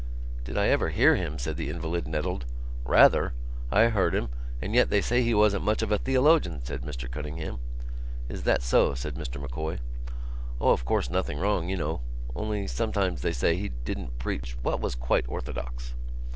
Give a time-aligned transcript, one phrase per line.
[0.45, 2.45] "Did I ever hear him!" said the invalid, nettled.
[2.85, 3.33] "Rather!
[3.71, 7.07] I heard him...." "And yet they say he wasn't much of a theologian," said Mr
[7.07, 7.59] Cunningham.
[8.27, 9.77] "Is that so?" said Mr M'Coy.
[10.59, 12.01] "O, of course, nothing wrong, you know.
[12.35, 15.93] Only sometimes, they say, he didn't preach what was quite orthodox."